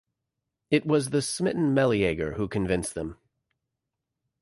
It 0.71 0.83
was 0.87 1.11
the 1.11 1.21
smitten 1.21 1.75
Meleager 1.75 2.33
who 2.33 2.47
convinced 2.47 2.95
them. 2.95 3.19